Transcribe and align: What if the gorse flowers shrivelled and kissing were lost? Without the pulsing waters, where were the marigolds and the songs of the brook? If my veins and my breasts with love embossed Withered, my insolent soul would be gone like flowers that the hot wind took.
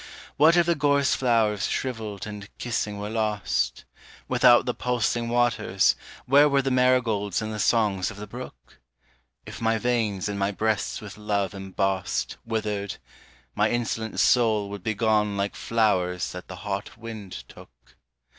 What 0.35 0.57
if 0.57 0.65
the 0.65 0.73
gorse 0.73 1.13
flowers 1.13 1.67
shrivelled 1.67 2.25
and 2.25 2.49
kissing 2.57 2.97
were 2.97 3.11
lost? 3.11 3.85
Without 4.27 4.65
the 4.65 4.73
pulsing 4.73 5.29
waters, 5.29 5.95
where 6.25 6.49
were 6.49 6.63
the 6.63 6.71
marigolds 6.71 7.39
and 7.39 7.53
the 7.53 7.59
songs 7.59 8.09
of 8.09 8.17
the 8.17 8.25
brook? 8.25 8.79
If 9.45 9.61
my 9.61 9.77
veins 9.77 10.27
and 10.27 10.39
my 10.39 10.49
breasts 10.49 11.01
with 11.01 11.19
love 11.19 11.53
embossed 11.53 12.37
Withered, 12.47 12.97
my 13.53 13.69
insolent 13.69 14.19
soul 14.19 14.71
would 14.71 14.81
be 14.81 14.95
gone 14.95 15.37
like 15.37 15.55
flowers 15.55 16.31
that 16.31 16.47
the 16.47 16.55
hot 16.65 16.97
wind 16.97 17.43
took. 17.47 17.95